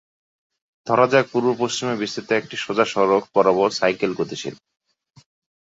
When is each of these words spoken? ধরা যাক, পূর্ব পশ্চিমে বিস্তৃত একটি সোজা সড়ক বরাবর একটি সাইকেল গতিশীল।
ধরা 0.87 1.05
যাক, 1.07 1.25
পূর্ব 1.31 1.47
পশ্চিমে 1.59 1.95
বিস্তৃত 1.97 2.29
একটি 2.31 2.55
সোজা 2.57 2.85
সড়ক 2.85 3.23
বরাবর 3.35 3.69
একটি 3.69 3.77
সাইকেল 3.79 4.11
গতিশীল। 4.13 4.55